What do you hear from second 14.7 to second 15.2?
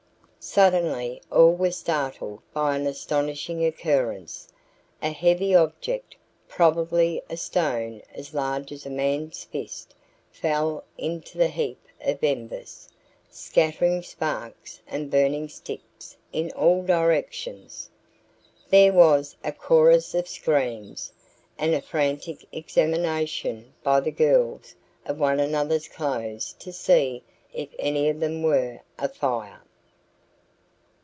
and